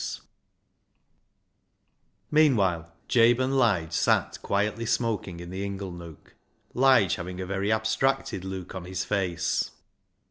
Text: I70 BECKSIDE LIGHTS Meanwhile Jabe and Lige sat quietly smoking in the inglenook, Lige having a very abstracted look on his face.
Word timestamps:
I70 0.01 0.05
BECKSIDE 0.17 0.21
LIGHTS 0.23 0.25
Meanwhile 2.31 2.91
Jabe 3.07 3.37
and 3.39 3.57
Lige 3.59 3.91
sat 3.93 4.41
quietly 4.41 4.85
smoking 4.87 5.39
in 5.39 5.51
the 5.51 5.63
inglenook, 5.63 6.33
Lige 6.73 7.17
having 7.17 7.39
a 7.39 7.45
very 7.45 7.71
abstracted 7.71 8.43
look 8.43 8.73
on 8.73 8.85
his 8.85 9.05
face. 9.05 9.69